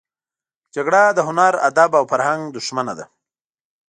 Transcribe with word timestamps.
جګړه 0.75 1.03
د 1.17 1.19
هنر، 1.27 1.53
ادب 1.69 1.91
او 1.99 2.03
فرهنګ 2.11 2.41
دښمنه 2.55 2.93
ده 2.99 3.05